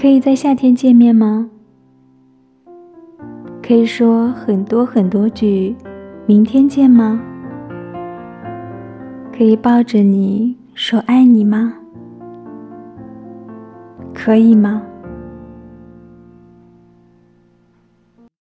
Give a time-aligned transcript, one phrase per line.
[0.00, 1.50] 可以在夏天见面吗？
[3.60, 5.74] 可以说很多很多句
[6.24, 7.20] 明天见吗？
[9.36, 11.74] 可以抱着你说爱你吗？
[14.14, 14.84] 可以吗？